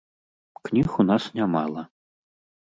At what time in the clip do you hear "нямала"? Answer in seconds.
1.41-1.85